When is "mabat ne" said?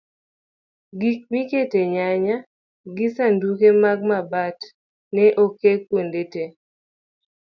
4.09-5.25